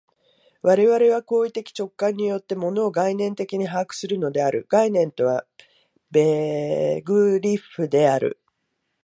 [0.63, 5.45] 我々は行為的直観によって、物を概念的に把握するのである（概念とは
[6.09, 8.39] ベグリッフである）。